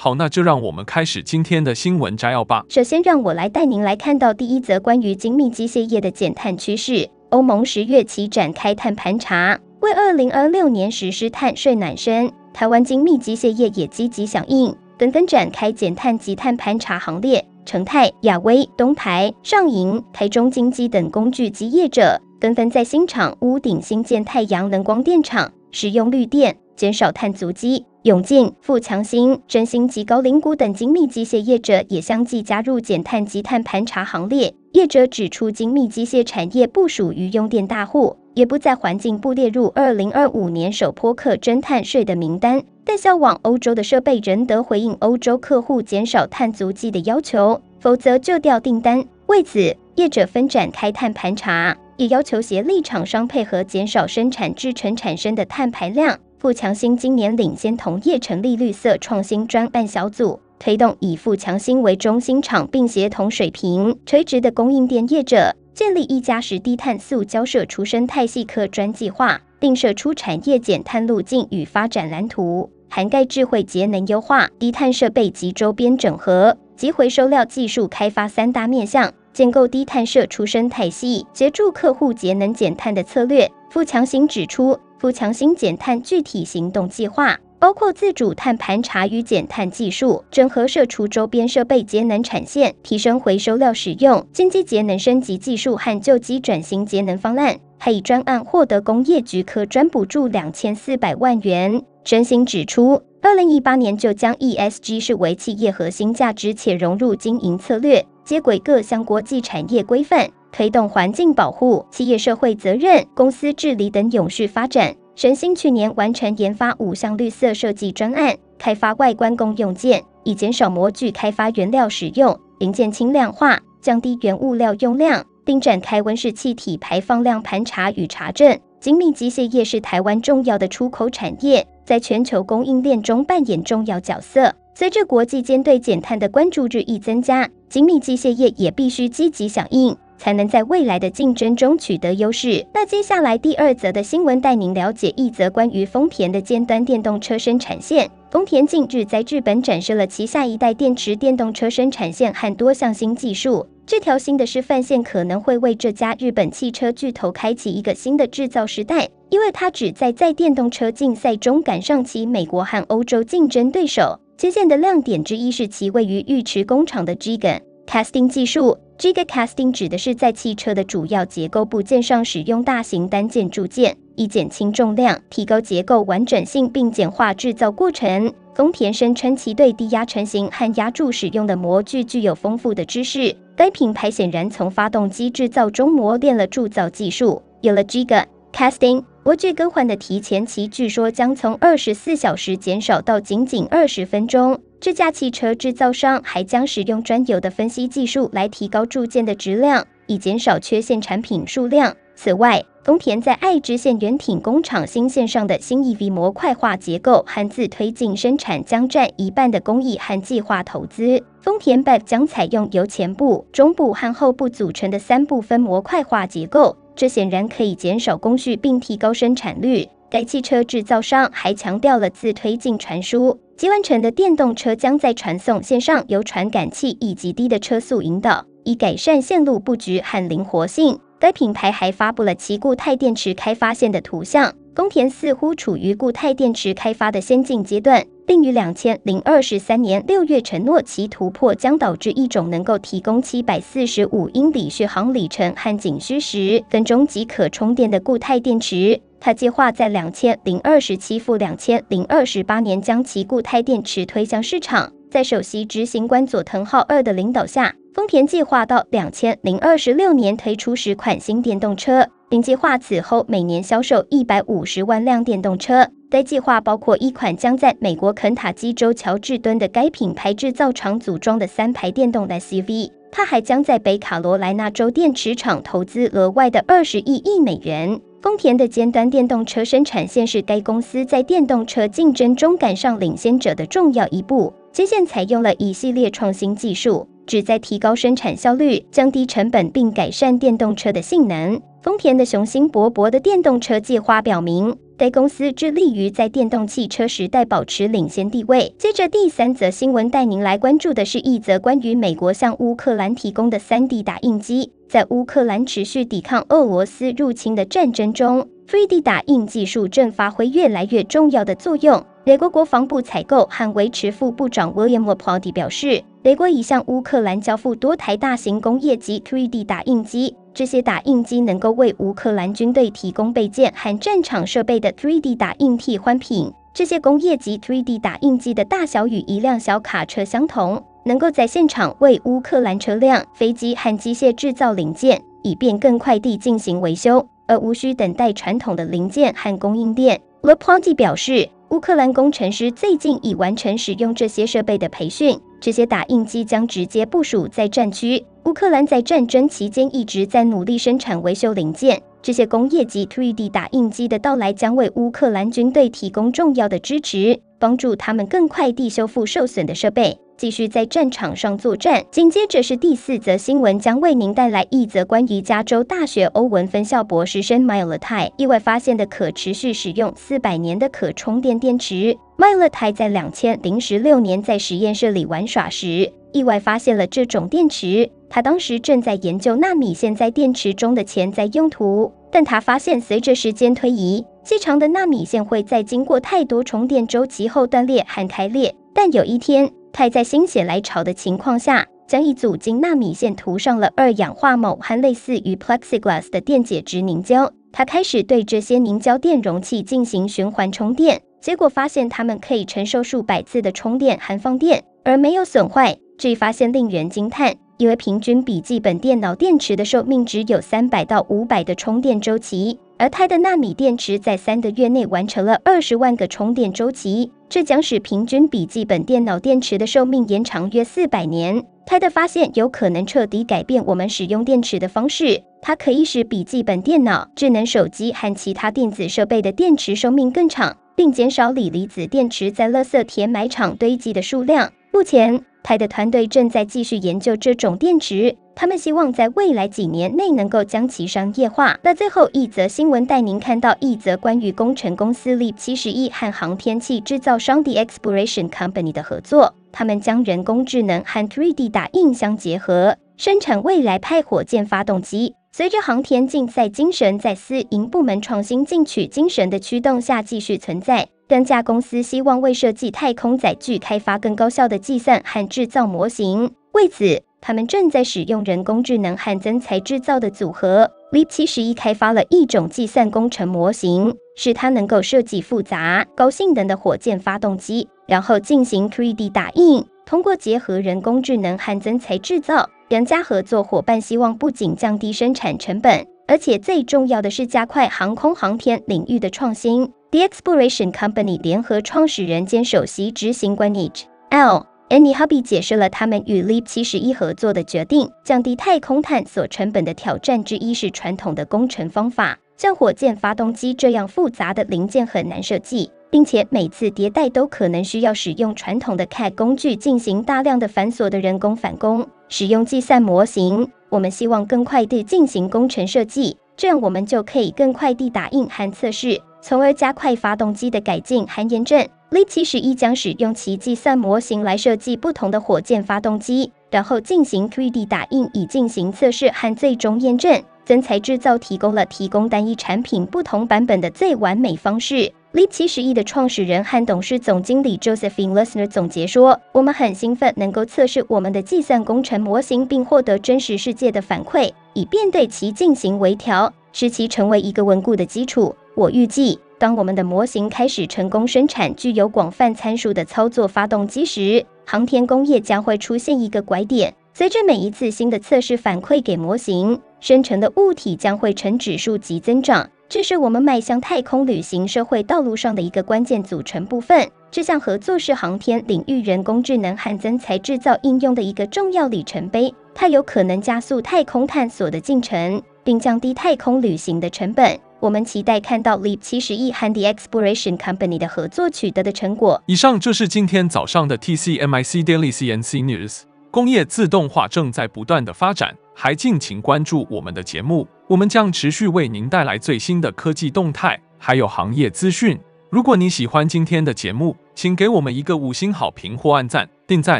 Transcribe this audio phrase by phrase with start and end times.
[0.00, 2.64] 好，那就让我们开始今天的新闻摘要吧。
[2.68, 7.10] 首先，让我来带您来看到第一则关于精密机械业的减碳趋势。
[7.30, 12.30] 欧盟十月起展开碳盘查，为二零二六年实施碳税暖身。
[12.54, 17.44] 台湾精密机械业也积极响应，纷纷展开减碳及碳盘查行列。
[17.66, 27.84] 成泰、亚威、东台、上银、台中精机等工具机业者，纷纷在新厂屋顶新建太阳能光电厂，使用绿电，减少碳足迹。
[28.04, 34.54] 永进、富强兴、真兴及高龄股等精密机械业者也相继加入减碳及碳盘查行列。
[34.72, 49.04] 业者指出，精密机械产业不属于用电大户，也不在环境部列入二零二五年首波可征碳税的名单，但销往欧洲的设备仍得回应欧洲客户减少碳足迹的要求，否则就掉订单。
[49.26, 56.18] 为此，业者分展开碳盘查，也要求协力厂商配合减少生产制成产生的碳排量。
[56.38, 83.50] 富强兴今年领先同业成立绿色创新专案小组，推动以富强兴为中心厂，并协同水平垂直的供应链业者，建立一家十低碳塑胶射出生态系科专计划，并设出产业减碳路径与发展蓝图，涵盖智慧节能优化、低碳设备及周边整合及回收料技术开发三大面向，建构低碳社出生态系，协助客户节能减碳的策略。
[83.70, 84.78] 富强兴指出。
[84.98, 101.82] 富强兴减碳具体行动计划包括自主碳盘查与减碳技术，整合射出周边设备节能产线，提升回收料使用，精机节能升级技术和旧机转型节能方案，还以专案获得工业局科专补助两千四百万元。
[102.04, 110.30] 真心指出，二零一八年就将 ESG 视为企业核心价值，且融入经营策略，接轨各项国际产业规范。
[110.52, 114.94] 推动环境保护、企业社会责任、公司治理等永续发展。
[115.14, 128.56] 神兴去年完成研发五项绿色设计专案，开发外观公用件，以减少模具开发原料使用、零件轻量化、降低原物料用量，并展开温室气体排放量盘查与查证。
[128.78, 134.54] 精密机械业是台湾重要的出口产业，在全球供应链中扮演重要角色。
[134.72, 139.96] 随着国际间对减碳的关注日益增加，精密机械业也必须积极响应。
[140.18, 142.66] 才能在未来的竞争中取得优势。
[142.74, 148.10] 那接下来第二则的新闻带您了解一则关于丰田的尖端电动车生产线。
[148.30, 153.66] 丰田近日在日本展示了旗下一代电池电动车生产线和多项新技术。
[153.86, 164.20] 这条新的示范线可能会为这家日本汽车巨头开启一个新的制造时代，因为它旨在在电动车竞赛中赶上其美国和欧洲竞争对手。
[164.36, 168.76] 接线的亮点之一是其位于浴池工厂的 Gigan Casting 技术。
[168.98, 178.34] Giga Casting 指的是在汽车的主要结构部件上使用大型单件铸件，以减轻重量、提高结构完整性，并简化制造过程。
[178.56, 183.36] 丰田声称其对低压成型和压铸使用的模具具有丰富的知识。
[183.54, 187.40] 该品牌显然从发动机制造中磨练了铸造技术。
[187.60, 194.60] 有了 Giga Casting 模具更换的提前期，据说将从二十四小时减少到仅仅二十分钟。
[194.80, 201.94] 这家汽车制造商还将使用专有的分析技术来提高铸件的质量，以减少缺陷产品数量。
[202.14, 211.22] 此外，丰田在爱知县圆町工厂新线上的新 EV 模块化结构和自推进生产将占一半的工艺和计划投资。
[211.40, 219.88] 丰田 BEV 将采用由前部、中部和后部组成的三部分模块化结构，这显然可以减少工序并提高生产率。
[220.10, 223.38] 该汽车制造商还强调了自推进传输。
[223.56, 230.98] 集完成的电动车将在传送线上由传感器以及低的车速引导，以改善线路布局和灵活性。
[231.18, 234.54] 该品牌还发布了其固态电池开发线的图像。
[234.74, 249.00] 丰田似乎处于固态电池开发的先进阶段，并于两千零二十三年六月承诺，其突破将导致一种能够提供七百四十五英里续航里程和仅需十分钟即可充电的固态电池。
[249.18, 254.92] 他计划在两千零二十七至两千零二十八年将其固态电池推向市场。
[255.10, 265.88] 在首席执行官佐藤浩二的领导下，丰田计划到两千零二十六年推出十款新电动车，并计划此后每年销售一百五十万辆电动车。
[266.10, 272.90] 该计划包括一款将在美国肯塔基州乔治敦的该品牌制造厂组装的三排电动 SUV。
[273.10, 278.00] 它还将在北卡罗来纳州电池厂投资额外的二十亿亿美元。
[278.20, 284.52] 丰田的尖端电动车生产线是该公司在电动车竞争中赶上领先者的重要一步。
[284.72, 291.60] 接线采用了一系列创新技术，旨在提高生产效率、降低成本并改善电动车的性能。
[291.82, 298.74] 丰田的雄心勃勃的电动车计划表明，该公司致力于在电动汽车时代保持领先地位。
[298.78, 304.72] 接着，第三则新闻带您来关注的是一则关于美国向乌克兰提供的 3D 打印机。
[304.88, 312.02] 在乌克兰持续抵抗俄罗斯入侵的战争中，3D 打印技术正发挥越来越重要的作用。
[312.24, 320.36] 美国国防部采购和维持副部长 William LaPlante 表示，美国已向乌克兰交付多台大型工业级 3D 打印机。
[320.52, 326.52] 这些打印机能够为乌克兰军队提供备件和战场设备的 3D 打印替换品。
[326.74, 340.20] 这些工业级 3D 打印机的大小与一辆小卡车相同，能够在现场为乌克兰车辆、飞机和机械制造零件，以便更快地进行维修，而无需等待传统的零件和供应链。
[340.42, 348.24] Le Ponti 表示，乌克兰工程师最近已完成使用这些设备的培训，这些打印机将直接部署在战区。
[348.44, 362.04] 乌克兰在战争期间一直在努力生产维修零件，这些工业级 3D 打印机的到来将为乌克兰军队提供重要的支持，帮助他们更快地修复受损的设备，继续在战场上作战。
[362.10, 372.14] 紧接着是第四则新闻，将为您带来一则关于加州大学欧文分校博士生 Mile Tai 意外发现的可持续使用四百年的可充电电池。
[372.36, 378.10] Mile Tai 在两千零十六年在实验室里玩耍时，意外发现了这种电池。
[378.30, 388.74] 他当时正在研究纳米线在电池中的潜在用途，但他发现随着时间推移，细长的纳米线会在经过太多充电周期后断裂和开裂。
[388.94, 397.50] 但有一天，他在心血来潮的情况下，将一组经纳米线涂上了二氧化锰和类似于 plexiglass 的电解质凝胶。
[397.70, 405.96] 他开始对这些凝胶电容器进行循环充电，结果发现它们可以承受数百次的充电和放电，而没有损坏。
[406.18, 407.54] 这一发现令人惊叹。
[407.78, 421.64] 因为平均笔记本电脑电池的寿命只有三百到五百的充电周期，而钛的纳米电池在三个月内完成了二十万个充电周期，这将使平均笔记本电脑电池的寿命延长约四百年。
[421.86, 434.72] 钛的发现有可能彻底改变我们使用电池的方式，它可以使笔记本电脑、智能手机和其他电子设备的电池寿命更长，并减少锂离子电池在垃圾填埋场堆积的数量。
[434.92, 441.78] 目前，钛的团队正在继续研究这种电池，他们希望在未来几年内能够将其商业化。
[441.82, 455.34] 那最后一则新闻带您看到一则关于工程公司 LEAP 71和航天器制造商 The Exploration Company 的合作，他们将人工智能和 3D 打印相结合，生产未来派火箭发动机。
[455.52, 461.08] 随着航天竞赛精神在私营部门创新进取精神的驱动下继续存在。
[461.28, 466.50] 两家公司希望为设计太空载具开发更高效的计算和制造模型。
[466.72, 470.90] 为此，他们正在使用人工智能和增材制造的组合。
[471.12, 479.84] LEAP 71开发了一种计算工程模型，使它能够设计复杂、高性能的火箭发动机，然后进行 3D 打印。
[480.06, 489.90] 通过结合人工智能和增材制造，两家合作伙伴希望不仅降低生产成本，而且最重要的是加快航空航天领域的创新。
[490.10, 494.66] The Exploration Company 联合创始人兼首席执行官 Nich L.
[494.90, 498.08] Annie Hubby 解释了他们与 LEAP 71合作的决定。
[498.24, 512.06] 降低太空探索成本的挑战之一是传统的工程方法，像火箭发动机这样复杂的零件很难设计，并且每次迭代都可能需要使用传统的 CAD 工具进行大量的繁琐的人工返工。
[512.30, 519.20] 使用计算模型，我们希望更快地进行工程设计，这样我们就可以更快地打印和测试。
[519.40, 521.86] 从而加快发动机的改进和验证。
[522.10, 530.42] LEAP 71将使用其计算模型来设计不同的火箭发动机，然后进行 3D 打印以进行测试和最终验证。
[530.68, 535.10] 增材制造提供了提供单一产品不同版本的最完美方式。
[535.32, 556.94] LEAP 71的创始人和董事总经理 Josephine Lessner 总结说：“我们很兴奋能够测试我们的计算工程模型，并获得真实世界的反馈，以便对其进行微调，使其成为一个稳固的基础。”我预计，当我们的模型开始成功生产具有广泛参数的操作发动机时，航天工业将会出现一个拐点。
[557.14, 567.08] 随着每一次新的测试反馈给模型，生成的物体将会呈指数级增长，这是我们迈向太空旅行社会道路上的一个关键组成部分。
[567.30, 577.58] 这项合作是航天领域人工智能和增材制造应用的一个重要里程碑，它有可能加速太空探索的进程，并降低太空旅行的成本。
[577.80, 582.42] 我们期待看到 Leap 七十亿和 The Exploration Company 的合作取得的成果。
[582.46, 586.07] 以上就是今天早上的 TCMIC Daily CNC News。
[586.30, 595.18] 工业自动化正在不断的发展，还敬请关注我们的节目，我们将持续为您带来最新的科技动态，还有行业资讯。
[595.50, 599.98] 如果你喜欢今天的节目，请给我们一个五星好评或按赞，并在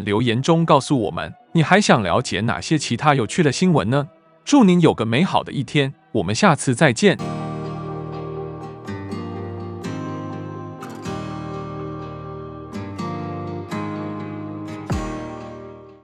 [0.00, 4.08] 留言中告诉我们你还想了解哪些其他有趣的新闻呢？
[4.44, 7.37] 祝您有个美好的一天，我们下次再见。